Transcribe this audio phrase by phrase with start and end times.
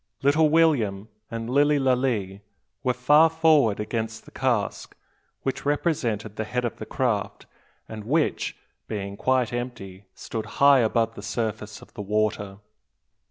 [0.23, 2.41] Little William and Lilly Lalee
[2.83, 4.97] were far forward against the cask
[5.43, 7.45] which represented the head of the craft,
[7.87, 12.57] and which, being quite empty, stood high above the surface of the water.